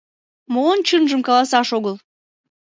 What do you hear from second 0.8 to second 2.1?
чынжым каласаш огыл?»